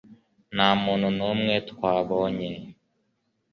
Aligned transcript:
nta 0.55 0.69
muntu 0.83 1.07
n'umwe 1.17 1.53
twabonye 1.69 2.49